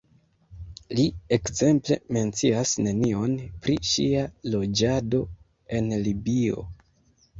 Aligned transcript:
Li, 0.99 1.03
ekzemple, 1.37 1.97
mencias 2.17 2.73
nenion 2.87 3.35
pri 3.67 3.77
ŝia 3.91 4.25
loĝado 4.57 5.21
en 5.81 5.93
Libio. 6.09 6.69